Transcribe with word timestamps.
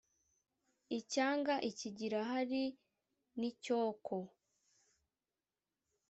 icyanga 0.99 1.53
ikigira 1.69 2.19
hari 2.31 2.63
n’icyoko 3.39 4.15